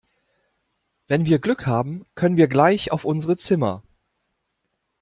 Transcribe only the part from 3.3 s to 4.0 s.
Zimmer.